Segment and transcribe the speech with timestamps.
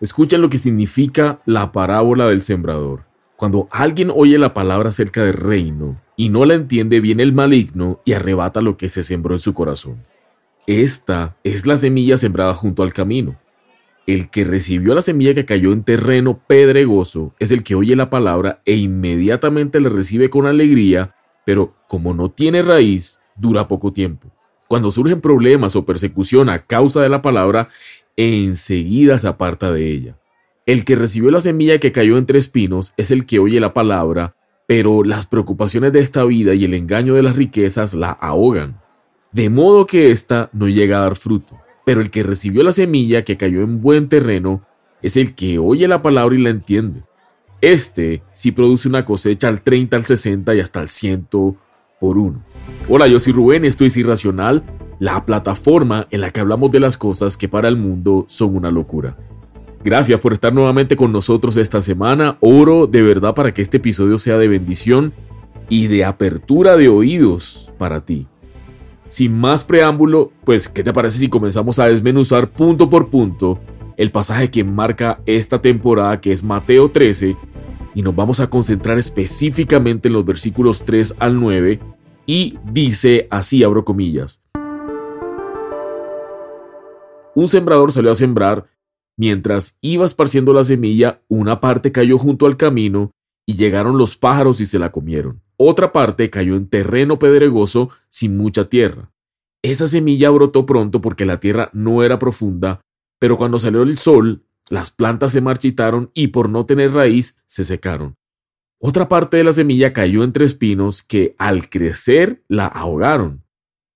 [0.00, 3.06] Escuchen lo que significa la parábola del sembrador.
[3.36, 8.00] Cuando alguien oye la palabra acerca del reino y no la entiende, viene el maligno
[8.04, 10.04] y arrebata lo que se sembró en su corazón.
[10.66, 13.38] Esta es la semilla sembrada junto al camino.
[14.06, 18.10] El que recibió la semilla que cayó en terreno pedregoso es el que oye la
[18.10, 21.14] palabra e inmediatamente la recibe con alegría,
[21.46, 24.30] pero como no tiene raíz, dura poco tiempo.
[24.68, 27.68] Cuando surgen problemas o persecución a causa de la palabra,
[28.16, 30.18] enseguida se aparta de ella.
[30.66, 34.34] El que recibió la semilla que cayó entre espinos es el que oye la palabra,
[34.66, 38.80] pero las preocupaciones de esta vida y el engaño de las riquezas la ahogan,
[39.30, 41.60] de modo que ésta no llega a dar fruto.
[41.84, 44.66] Pero el que recibió la semilla que cayó en buen terreno
[45.02, 47.04] es el que oye la palabra y la entiende.
[47.60, 52.42] Este sí produce una cosecha al 30, al 60 y hasta al 100 por uno.
[52.88, 54.64] Hola, yo soy Rubén, esto es Irracional,
[54.98, 58.70] la plataforma en la que hablamos de las cosas que para el mundo son una
[58.70, 59.16] locura.
[59.84, 62.38] Gracias por estar nuevamente con nosotros esta semana.
[62.40, 65.12] Oro de verdad para que este episodio sea de bendición
[65.68, 68.26] y de apertura de oídos para ti.
[69.08, 73.60] Sin más preámbulo, pues, ¿qué te parece si comenzamos a desmenuzar punto por punto
[73.96, 77.36] el pasaje que marca esta temporada, que es Mateo 13,
[77.94, 81.80] y nos vamos a concentrar específicamente en los versículos 3 al 9,
[82.26, 84.42] y dice así, abro comillas.
[87.34, 88.66] Un sembrador salió a sembrar,
[89.16, 93.12] mientras iba esparciendo la semilla, una parte cayó junto al camino,
[93.46, 95.42] y llegaron los pájaros y se la comieron.
[95.56, 99.12] Otra parte cayó en terreno pedregoso sin mucha tierra.
[99.62, 102.80] Esa semilla brotó pronto porque la tierra no era profunda,
[103.20, 107.64] pero cuando salió el sol, las plantas se marchitaron y por no tener raíz se
[107.64, 108.16] secaron.
[108.78, 113.42] Otra parte de la semilla cayó entre espinos que al crecer la ahogaron,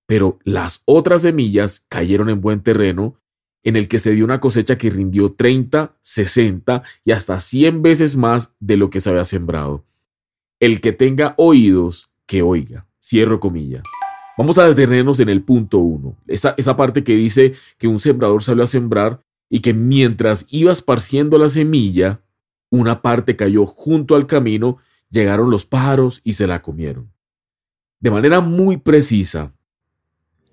[0.07, 3.15] pero las otras semillas cayeron en buen terreno,
[3.63, 8.15] en el que se dio una cosecha que rindió 30, 60 y hasta 100 veces
[8.15, 9.85] más de lo que se había sembrado.
[10.59, 12.87] El que tenga oídos, que oiga.
[12.99, 13.83] Cierro comillas.
[14.37, 18.41] Vamos a detenernos en el punto 1, esa, esa parte que dice que un sembrador
[18.41, 22.21] salió a sembrar y que mientras iba esparciendo la semilla,
[22.71, 24.77] una parte cayó junto al camino,
[25.11, 27.11] llegaron los pájaros y se la comieron.
[27.99, 29.53] De manera muy precisa,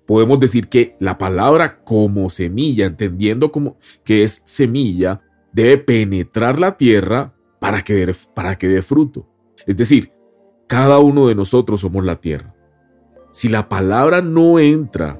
[0.05, 5.21] podemos decir que la palabra como semilla, entendiendo como que es semilla,
[5.53, 9.27] debe penetrar la tierra para que, para que dé fruto.
[9.65, 10.11] Es decir,
[10.67, 12.53] cada uno de nosotros somos la tierra.
[13.31, 15.19] Si la palabra no entra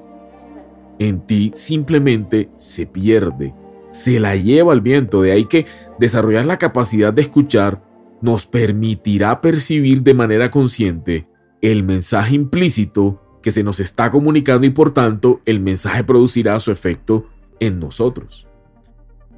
[0.98, 3.54] en ti, simplemente se pierde,
[3.92, 5.22] se la lleva el viento.
[5.22, 5.66] De ahí que
[5.98, 7.82] desarrollar la capacidad de escuchar
[8.22, 11.26] nos permitirá percibir de manera consciente
[11.62, 16.70] el mensaje implícito que se nos está comunicando y por tanto el mensaje producirá su
[16.70, 17.26] efecto
[17.58, 18.46] en nosotros.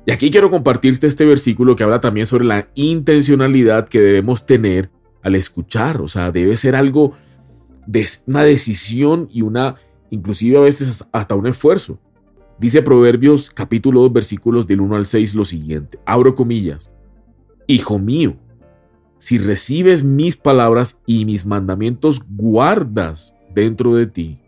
[0.07, 4.91] Y aquí quiero compartirte este versículo que habla también sobre la intencionalidad que debemos tener
[5.23, 6.01] al escuchar.
[6.01, 7.13] O sea, debe ser algo
[7.87, 9.77] de una decisión y una,
[10.11, 12.01] inclusive a veces hasta un esfuerzo.
[12.63, 15.99] Dice Proverbios capítulo 2 versículos del 1 al 6 lo siguiente.
[16.07, 16.93] Abro comillas.
[17.67, 18.37] Hijo mío,
[19.19, 24.39] si recibes mis palabras y mis mandamientos guardas dentro de ti,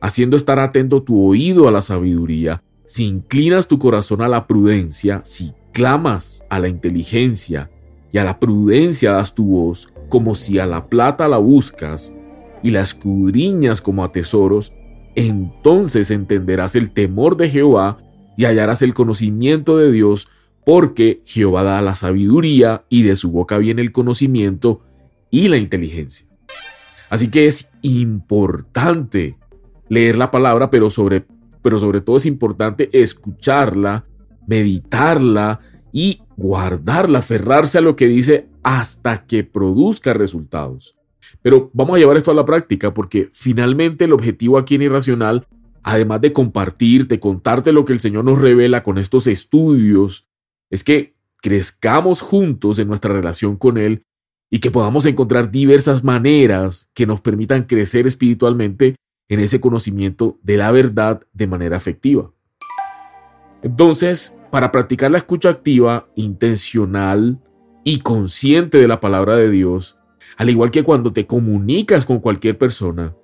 [0.00, 5.20] haciendo estar atento tu oído a la sabiduría, si inclinas tu corazón a la prudencia,
[5.24, 7.72] si clamas a la inteligencia
[8.12, 12.14] y a la prudencia das tu voz, como si a la plata la buscas
[12.62, 14.72] y la escudriñas como a tesoros,
[15.14, 17.98] entonces entenderás el temor de Jehová
[18.36, 20.28] y hallarás el conocimiento de Dios,
[20.64, 24.82] porque Jehová da la sabiduría y de su boca viene el conocimiento
[25.30, 26.26] y la inteligencia.
[27.08, 29.36] Así que es importante
[29.88, 31.26] leer la palabra, pero sobre
[31.62, 34.06] pero sobre todo es importante escucharla,
[34.46, 35.60] meditarla
[35.92, 40.96] y guardarla, aferrarse a lo que dice hasta que produzca resultados.
[41.42, 45.46] Pero vamos a llevar esto a la práctica porque finalmente el objetivo aquí en Irracional,
[45.82, 50.28] además de compartirte, contarte lo que el Señor nos revela con estos estudios,
[50.70, 54.04] es que crezcamos juntos en nuestra relación con Él
[54.50, 58.96] y que podamos encontrar diversas maneras que nos permitan crecer espiritualmente
[59.28, 62.32] en ese conocimiento de la verdad de manera efectiva.
[63.62, 67.40] Entonces, para practicar la escucha activa, intencional
[67.84, 69.99] y consciente de la palabra de Dios,
[70.40, 73.14] al igual que cuando te comunicas con cualquier persona,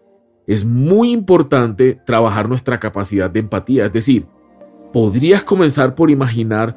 [0.47, 3.87] es muy importante trabajar nuestra capacidad de empatía.
[3.87, 4.27] Es decir,
[4.93, 6.77] podrías comenzar por imaginar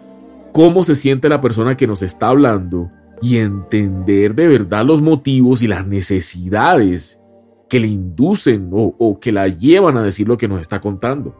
[0.54, 2.90] cómo se siente la persona que nos está hablando
[3.22, 7.20] y entender de verdad los motivos y las necesidades
[7.68, 11.36] que le inducen o, que la llevan a decir lo que nos está contando.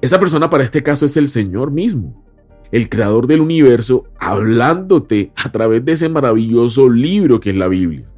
[0.00, 2.23] Esa persona para este caso es el Señor mismo.
[2.72, 8.08] El creador del universo, hablándote a través de ese maravilloso libro que es la Biblia.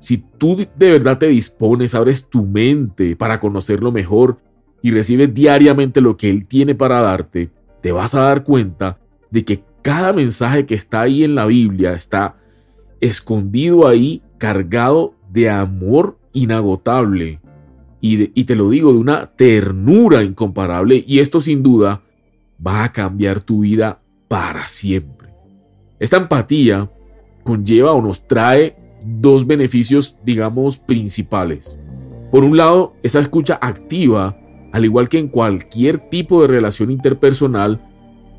[0.00, 4.38] Si tú de verdad te dispones, abres tu mente para conocerlo mejor
[4.82, 7.50] y recibes diariamente lo que Él tiene para darte,
[7.82, 8.98] te vas a dar cuenta
[9.30, 12.36] de que cada mensaje que está ahí en la Biblia está
[13.00, 17.40] escondido ahí, cargado de amor inagotable.
[18.00, 21.04] Y, y te lo digo, de una ternura incomparable.
[21.06, 22.02] Y esto sin duda
[22.64, 25.28] va a cambiar tu vida para siempre.
[25.98, 26.90] Esta empatía
[27.42, 31.78] conlleva o nos trae dos beneficios, digamos, principales.
[32.30, 34.38] Por un lado, esa escucha activa,
[34.72, 37.86] al igual que en cualquier tipo de relación interpersonal,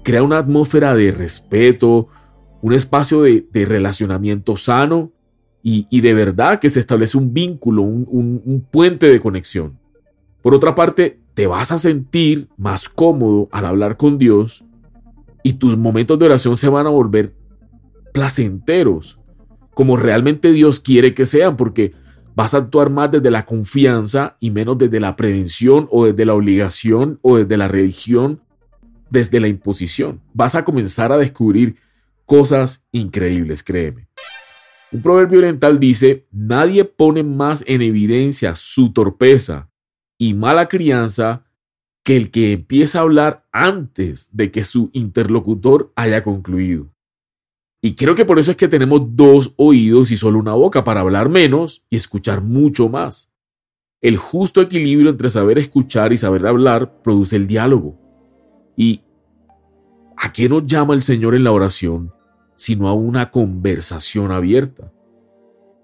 [0.04, 2.08] crea una atmósfera de respeto,
[2.62, 5.12] un espacio de, relacionamiento sano
[5.64, 9.78] y, de verdad que se establece un vínculo, un puente de conexión.
[10.42, 14.66] Por otra parte, te vas a sentir más cómodo al hablar con Dios
[15.44, 17.36] y tus momentos de oración se van a volver
[18.14, 19.20] placenteros,
[19.74, 21.94] como realmente Dios quiere que sean, porque
[22.36, 26.34] vas a actuar más desde la confianza y menos desde la prevención o desde la
[26.34, 28.42] obligación o desde la religión,
[29.10, 30.22] desde la imposición.
[30.34, 31.78] Vas a comenzar a descubrir
[32.26, 34.08] cosas increíbles, créeme.
[34.92, 39.71] Un proverbio oriental dice, nadie pone más en evidencia su torpeza
[40.22, 41.46] y mala crianza
[42.04, 46.94] que el que empieza a hablar antes de que su interlocutor haya concluido.
[47.82, 51.00] Y creo que por eso es que tenemos dos oídos y solo una boca para
[51.00, 53.34] hablar menos y escuchar mucho más.
[54.00, 57.98] El justo equilibrio entre saber escuchar y saber hablar produce el diálogo.
[58.78, 59.02] ¿Y
[60.18, 62.14] a qué nos llama el Señor en la oración
[62.56, 64.94] sino a una conversación abierta?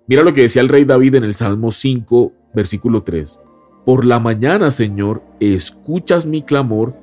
[0.08, 3.40] Mira lo que decía el rey David en el Salmo 5, versículo 3.
[3.88, 6.94] Por la mañana, Señor, escuchas mi clamor,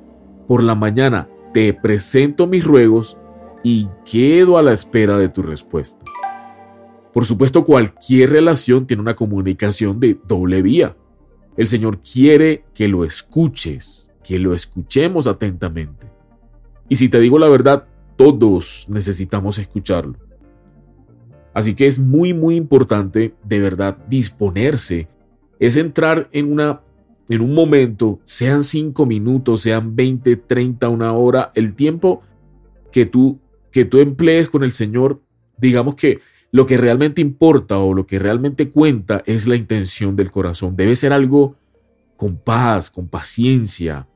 [0.47, 3.17] por la mañana te presento mis ruegos
[3.63, 6.05] y quedo a la espera de tu respuesta.
[7.11, 10.95] Por supuesto, cualquier relación tiene una comunicación de doble vía.
[11.57, 16.11] El Señor quiere que lo escuches, que lo escuchemos atentamente.
[16.87, 20.19] Y si te digo la verdad, todos necesitamos escucharlo.
[21.51, 25.07] Así que es muy, muy importante de verdad disponerse.
[25.59, 26.81] Es entrar en, una,
[27.29, 32.21] en un momento, sean cinco minutos, sean 20, 30, una hora, el tiempo
[32.91, 33.39] que tú
[33.75, 35.21] que tú emplees con el Señor,
[35.57, 40.31] digamos que lo que realmente importa o lo que realmente cuenta es la intención del
[40.31, 40.77] corazón.
[40.77, 41.57] Debe ser algo
[42.15, 44.07] con paz, con paciencia,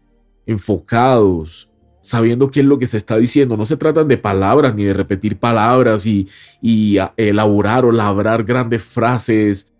[0.46, 1.70] enfocados,
[2.00, 3.58] sabiendo qué es lo que se está diciendo.
[3.58, 6.30] No se tratan de palabras ni de repetir palabras y,
[6.62, 9.74] y elaborar o labrar grandes frases.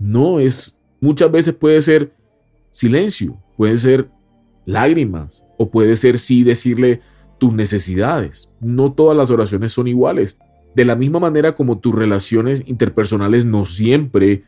[0.00, 2.14] No, es muchas veces puede ser
[2.70, 4.10] silencio, puede ser
[4.66, 7.00] lágrimas o puede ser sí decirle
[7.38, 8.50] tus necesidades.
[8.60, 10.38] No todas las oraciones son iguales.
[10.74, 14.44] De la misma manera como tus relaciones interpersonales no siempre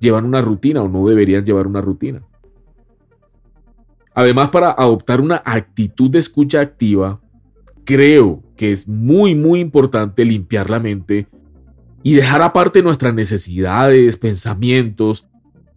[0.00, 2.22] llevan una rutina o no deberían llevar una rutina.
[4.14, 7.20] Además, para adoptar una actitud de escucha activa,
[7.84, 11.28] creo que es muy, muy importante limpiar la mente
[12.02, 15.26] y dejar aparte nuestras necesidades, pensamientos,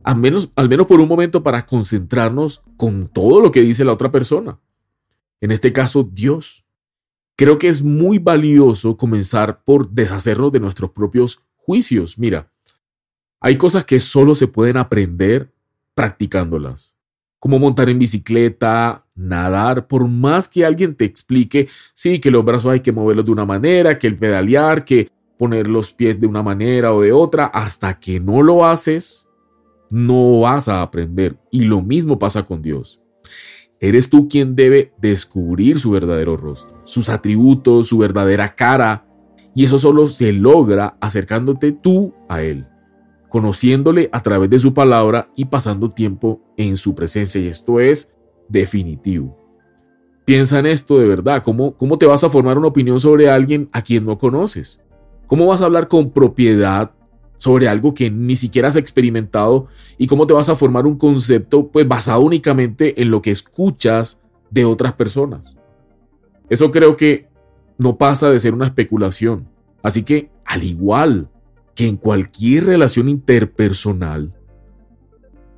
[0.06, 3.94] al menos, al menos por un momento para concentrarnos con todo lo que dice la
[3.94, 4.60] otra persona
[5.42, 6.66] en este caso Dios.
[7.38, 12.18] Creo que es muy valioso comenzar por deshacernos de nuestros propios juicios.
[12.18, 12.52] Mira,
[13.40, 15.54] hay cosas que solo se pueden aprender
[15.94, 16.96] practicándolas,
[17.40, 22.72] como montar en bicicleta, nadar, por más que alguien te explique, sí, que los brazos
[22.72, 26.42] hay que moverlos de una manera, que el pedalear, que poner los pies de una
[26.42, 29.25] manera o de otra, hasta que no lo haces,
[29.92, 31.38] no vas a aprender.
[31.52, 33.00] Y lo mismo pasa con Dios.
[33.80, 39.06] Eres tú quien debe descubrir su verdadero rostro, sus atributos, su verdadera cara,
[39.54, 42.68] y eso solo se logra acercándote tú a Él,
[43.30, 48.14] conociéndole a través de su palabra y pasando tiempo en su presencia, y esto es
[48.50, 49.38] definitivo.
[50.26, 53.70] Piensa en esto de verdad, ¿cómo, cómo te vas a formar una opinión sobre alguien
[53.72, 54.82] a quien no conoces?
[55.28, 56.95] ¿Cómo vas a hablar con propiedad
[57.38, 61.68] sobre algo que ni siquiera has experimentado y cómo te vas a formar un concepto
[61.68, 65.56] pues basado únicamente en lo que escuchas de otras personas.
[66.50, 67.28] Eso creo que
[67.78, 69.48] no pasa de ser una especulación.
[69.84, 71.30] Así que al igual
[71.76, 74.34] que en cualquier relación interpersonal,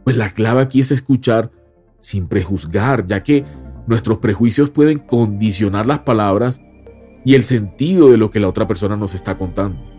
[0.03, 1.51] pues la clave aquí es escuchar
[2.00, 3.46] sin prejuzgar, ya que
[3.88, 6.62] nuestros prejuicios pueden condicionar las palabras
[7.25, 9.97] y el sentido de lo que la otra persona nos está contando.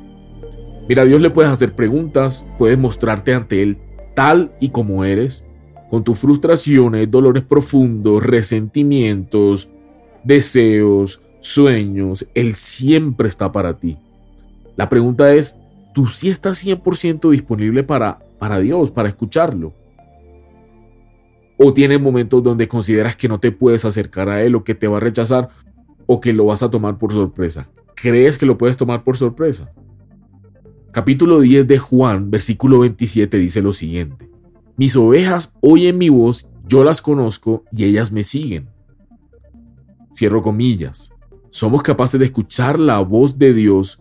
[0.89, 3.79] Mira, a Dios le puedes hacer preguntas, puedes mostrarte ante Él
[4.15, 5.47] tal y como eres,
[5.91, 9.69] con tus frustraciones, dolores profundos, resentimientos,
[10.25, 13.99] deseos, sueños, Él siempre está para ti.
[14.77, 15.59] La pregunta es,
[15.95, 19.75] ¿tú sí estás 100% disponible para, para Dios, para escucharlo?
[21.59, 24.89] ¿O tienes momentos donde consideras que no te puedes acercar a Él o que te
[24.89, 25.51] va a rechazar
[26.07, 27.69] o que lo vas a tomar por sorpresa?
[27.95, 29.71] ¿Crees que lo puedes tomar por sorpresa?
[30.91, 34.31] Capítulo 10 de Juan, versículo 27 dice lo siguiente.
[34.79, 38.71] Mis ovejas oyen mi voz, yo las conozco y ellas me siguen.
[40.17, 41.13] Cierro comillas.
[41.51, 44.01] Somos capaces de escuchar la voz de Dios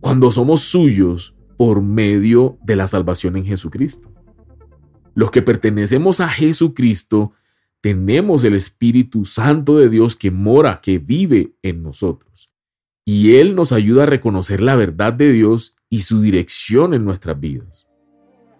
[0.00, 4.08] cuando somos suyos por medio de la salvación en Jesucristo.
[5.14, 7.32] Los que pertenecemos a Jesucristo
[7.80, 12.47] tenemos el Espíritu Santo de Dios que mora, que vive en nosotros.
[13.10, 17.40] Y Él nos ayuda a reconocer la verdad de Dios y su dirección en nuestras
[17.40, 17.88] vidas.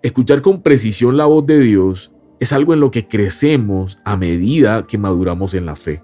[0.02, 4.86] Escuchar con precisión la voz de Dios es algo en lo que crecemos a medida
[4.86, 6.02] que maduramos en la fe.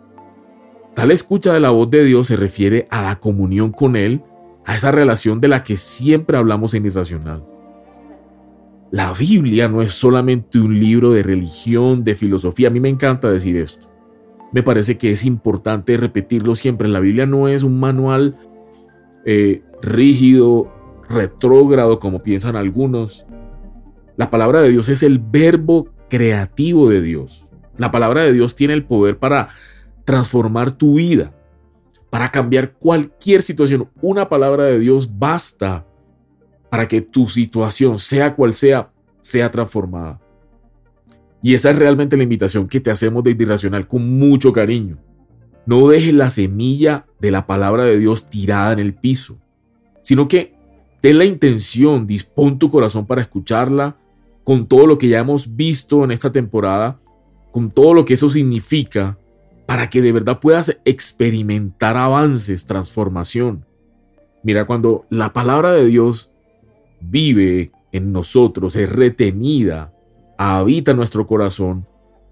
[0.95, 4.23] Tal escucha de la voz de Dios se refiere a la comunión con Él
[4.67, 7.47] a esa relación de la que siempre hablamos en Irracional.
[8.91, 12.69] La Biblia no es solamente un libro de religión, de filosofía.
[12.69, 13.94] A mí me encanta decir esto.
[14.55, 16.89] Me parece que es importante repetirlo siempre.
[16.89, 18.37] La Biblia no es un manual
[19.27, 20.73] eh, rígido,
[21.11, 23.27] retrógrado, como piensan algunos.
[24.17, 27.47] La palabra de Dios es el verbo creativo de Dios.
[27.77, 29.49] La palabra de Dios tiene el poder para
[30.07, 31.35] transformar tu vida
[32.15, 33.91] para cambiar cualquier situación.
[34.01, 35.85] Una palabra de Dios basta
[36.71, 40.21] para que tu situación, sea cual sea, sea transformada.
[41.45, 44.97] Y esa es realmente la invitación que te hacemos desde Irracional con mucho cariño.
[45.67, 49.37] No dejes la semilla de la palabra de Dios tirada en el piso,
[50.01, 50.55] sino que
[51.03, 53.99] ten la intención, dispón tu corazón para escucharla
[54.43, 56.99] con todo lo que ya hemos visto en esta temporada,
[57.53, 59.19] con todo lo que eso significa
[59.67, 63.67] para que de verdad puedas experimentar avances, transformación.
[64.43, 66.31] Mira, cuando la palabra de Dios
[67.03, 69.94] vive en nosotros, es retenida,
[70.39, 71.87] habita nuestro corazón,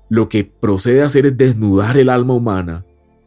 [0.09, 2.85] lo que procede a hacer es desnudar el alma humana,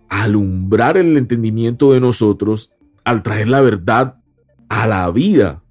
[0.10, 2.72] alumbrar el entendimiento de nosotros,
[3.04, 4.18] al traer la verdad
[4.70, 5.64] a la vida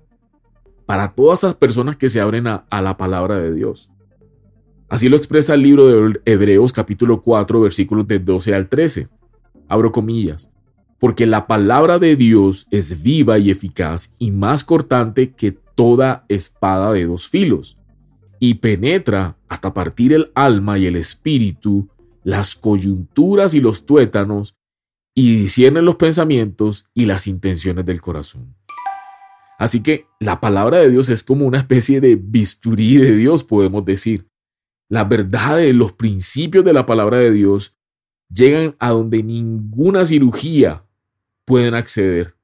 [0.87, 3.91] para todas esas personas que se abren a, a la palabra de Dios.
[4.89, 9.09] Así lo expresa el libro de Hebreos capítulo 4 versículos de 12 al 13.
[9.69, 10.51] Abro comillas.
[11.01, 16.93] Porque la palabra de Dios es viva y eficaz y más cortante que toda espada
[16.93, 17.77] de dos filos,
[18.49, 21.89] y penetra hasta partir el alma y el espíritu,
[22.25, 24.55] las coyunturas y los tuétanos,
[25.15, 28.55] y discierne los pensamientos y las intenciones del corazón.
[29.59, 33.85] Así que la palabra de Dios es como una especie de bisturí de Dios, podemos
[33.85, 34.27] decir
[34.91, 37.75] la verdad de los principios de la palabra de Dios
[38.29, 40.85] llegan a donde ninguna cirugía
[41.47, 42.37] pueden acceder,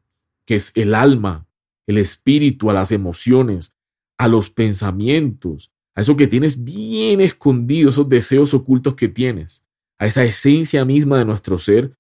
[0.47, 1.47] que es el alma,
[1.87, 3.77] el espíritu, a las emociones,
[4.17, 9.67] a los pensamientos, a eso que tienes bien escondido, esos deseos ocultos que tienes,
[9.99, 11.97] a esa esencia misma de nuestro ser,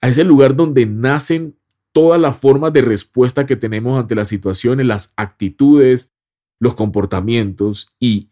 [0.00, 1.56] a ese lugar donde nacen
[1.92, 6.12] todas las formas de respuesta que tenemos ante las situaciones, las actitudes,
[6.60, 7.88] los comportamientos.
[8.00, 8.30] Y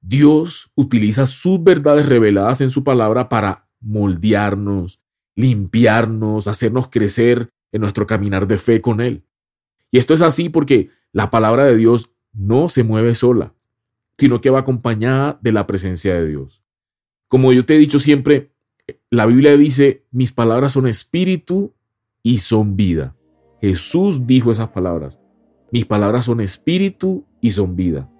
[0.00, 5.00] Dios utiliza sus verdades reveladas en su palabra para moldearnos,
[5.34, 9.24] limpiarnos, hacernos crecer en nuestro caminar de fe con Él.
[9.90, 13.54] Y esto es así porque la palabra de Dios no se mueve sola,
[14.18, 16.62] sino que va acompañada de la presencia de Dios.
[17.28, 18.52] Como yo te he dicho siempre,
[19.10, 21.74] la Biblia dice, mis palabras son espíritu
[22.22, 23.16] y son vida.
[23.60, 25.20] Jesús dijo esas palabras.
[25.70, 28.10] Mis palabras son espíritu y son vida.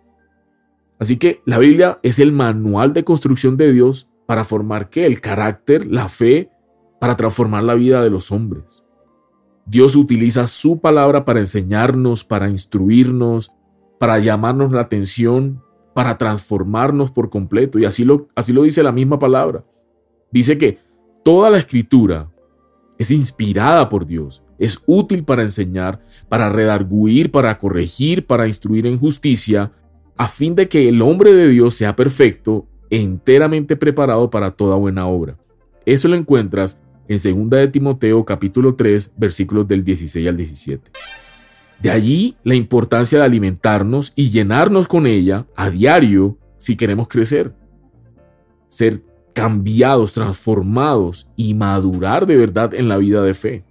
[0.98, 5.06] Así que la Biblia es el manual de construcción de Dios para formar qué?
[5.06, 6.50] El carácter, la fe,
[7.00, 8.84] para transformar la vida de los hombres.
[9.64, 13.52] Dios utiliza su palabra para enseñarnos, para instruirnos,
[13.98, 15.62] para llamarnos la atención,
[15.98, 17.76] para transformarnos por completo.
[17.76, 19.64] Y así lo, así lo dice la misma palabra.
[20.30, 20.78] Dice que
[21.24, 22.30] toda la escritura
[22.98, 28.96] es inspirada por Dios, es útil para enseñar, para redarguir, para corregir, para instruir en
[28.96, 29.72] justicia,
[30.16, 35.08] a fin de que el hombre de Dios sea perfecto, enteramente preparado para toda buena
[35.08, 35.36] obra.
[35.84, 40.92] Eso lo encuentras en 2 de Timoteo capítulo 3 versículos del 16 al 17.
[41.80, 47.54] De allí la importancia de alimentarnos y llenarnos con ella a diario si queremos crecer.
[48.68, 53.64] Ser cambiados, transformados y madurar de verdad en la vida de fe.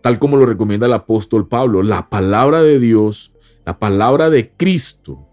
[0.00, 3.32] Tal como lo recomienda el apóstol Pablo, la palabra de Dios,
[3.66, 5.26] la palabra de Cristo,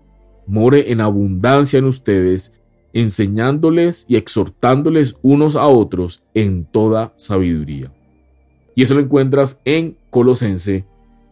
[0.46, 2.60] more en abundancia en ustedes,
[2.92, 7.94] enseñándoles y exhortándoles unos a otros en toda sabiduría.
[8.76, 10.86] Y eso lo encuentras en Colosense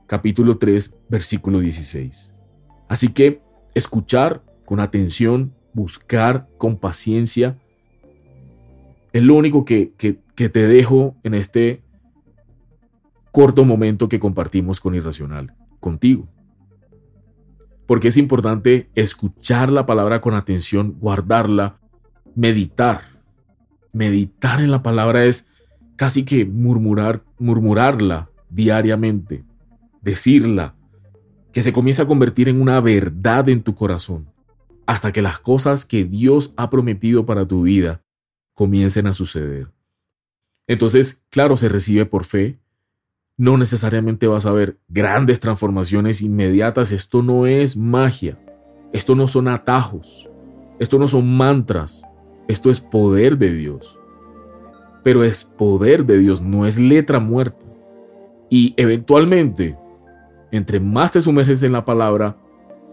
[0.07, 2.33] capítulo 3, versículo 16.
[2.87, 3.41] Así que
[3.73, 7.57] escuchar con atención, buscar con paciencia,
[9.13, 11.81] es lo único que, que, que te dejo en este
[13.31, 16.27] corto momento que compartimos con Irracional, contigo.
[17.85, 21.79] Porque es importante escuchar la palabra con atención, guardarla,
[22.35, 23.01] meditar.
[23.93, 25.47] Meditar en la palabra es
[25.95, 29.43] casi que murmurar, murmurarla diariamente,
[30.05, 30.77] decirla,
[31.51, 34.31] que se comienza a convertir en una verdad en tu corazón,
[34.85, 38.01] hasta que las cosas que Dios ha prometido para tu vida
[38.53, 39.67] comiencen a suceder.
[40.67, 42.57] Entonces, claro, se recibe por fe.
[43.35, 46.93] No necesariamente vas a ver grandes transformaciones inmediatas.
[46.93, 48.39] Esto no es magia.
[48.93, 50.29] Esto no son atajos.
[50.79, 52.03] Esto no son mantras.
[52.47, 53.99] Esto es poder de Dios
[55.05, 57.63] pero es poder de Dios, no es letra muerta.
[58.49, 59.77] Y eventualmente,
[60.55, 62.37] entre más te sumerges en la palabra,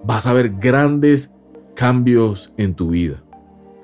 [0.04, 1.35] vas a ver grandes
[1.75, 3.23] cambios en tu vida.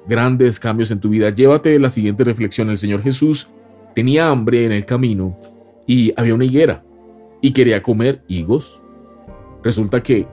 [0.06, 1.30] Grandes cambios en tu vida.
[1.30, 2.70] Llévate la siguiente reflexión.
[2.70, 3.48] El Señor Jesús
[3.94, 5.38] tenía hambre en el camino
[5.86, 6.84] y había una higuera
[7.40, 8.82] y quería comer higos.
[9.62, 10.26] Resulta que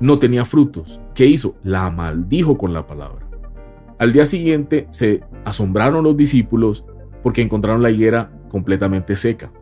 [0.00, 1.00] no tenía frutos.
[1.14, 1.56] ¿Qué hizo?
[1.62, 3.28] La maldijo con la palabra.
[3.98, 6.84] Al día siguiente se asombraron los discípulos
[7.22, 9.52] porque encontraron la higuera completamente seca.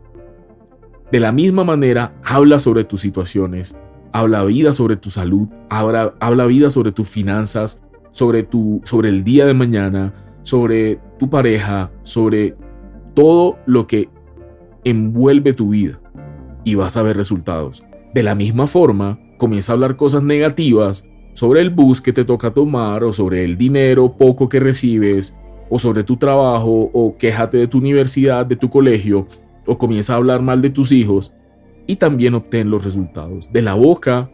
[1.11, 3.77] De la misma manera, habla sobre tus situaciones,
[4.13, 9.25] habla vida sobre tu salud, habla, habla vida sobre tus finanzas, sobre, tu, sobre el
[9.25, 10.13] día de mañana,
[10.43, 12.55] sobre tu pareja, sobre
[13.13, 14.09] todo lo que
[14.85, 15.99] envuelve tu vida
[16.63, 17.83] y vas a ver resultados.
[18.13, 22.51] De la misma forma, comienza a hablar cosas negativas sobre el bus que te toca
[22.51, 25.35] tomar o sobre el dinero poco que recibes
[25.69, 29.27] o sobre tu trabajo o quéjate de tu universidad, de tu colegio
[29.65, 31.33] o comienza a hablar mal de tus hijos
[31.87, 33.51] y también obtén los resultados.
[33.51, 34.31] De la boca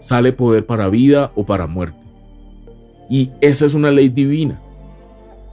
[0.00, 2.06] sale poder para vida o para muerte.
[3.08, 4.62] Y esa es una ley divina.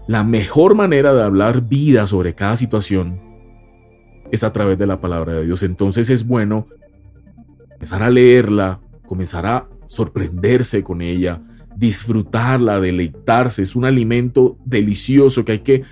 [0.07, 3.19] La mejor manera de hablar vida sobre cada situación
[4.31, 5.63] es a través de la palabra de Dios.
[5.63, 6.67] Entonces es bueno
[7.73, 11.41] comenzar a leerla, comenzar a sorprenderse con ella,
[11.75, 13.63] disfrutarla, deleitarse.
[13.63, 15.83] Es un alimento delicioso que hay que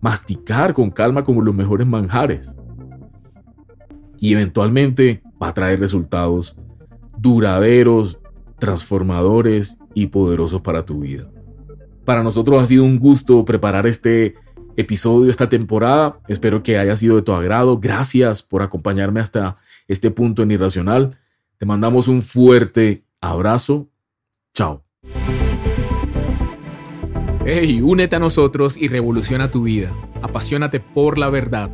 [0.00, 2.52] masticar con calma como los mejores manjares.
[4.22, 6.56] Y eventualmente va a traer resultados
[7.18, 8.20] duraderos,
[8.60, 11.28] transformadores y poderosos para tu vida.
[12.04, 14.36] Para nosotros ha sido un gusto preparar este
[14.76, 16.20] episodio, esta temporada.
[16.28, 17.80] Espero que haya sido de tu agrado.
[17.80, 19.56] Gracias por acompañarme hasta
[19.88, 21.18] este punto en Irracional.
[21.58, 23.88] Te mandamos un fuerte abrazo.
[24.54, 24.84] Chao.
[27.44, 29.92] Hey, únete a nosotros y revoluciona tu vida.
[30.22, 31.72] Apasionate por la verdad.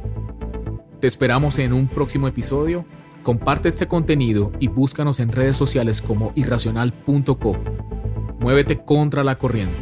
[1.00, 2.84] Te esperamos en un próximo episodio.
[3.22, 7.56] Comparte este contenido y búscanos en redes sociales como irracional.co.
[8.40, 9.76] Muévete contra la corriente.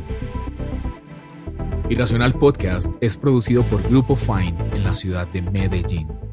[1.88, 6.25] Irracional Podcast es producido por Grupo Fine en la ciudad de Medellín.